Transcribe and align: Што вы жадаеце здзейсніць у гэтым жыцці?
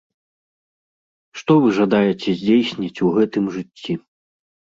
Што 1.41 1.57
вы 1.65 1.69
жадаеце 1.79 2.29
здзейсніць 2.39 3.03
у 3.09 3.13
гэтым 3.17 3.43
жыцці? 3.59 3.93